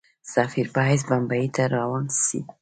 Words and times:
سفیر 0.33 0.67
په 0.73 0.81
حیث 0.87 1.01
بمبیی 1.09 1.47
ته 1.55 1.63
روان 1.75 2.03
سي. 2.23 2.39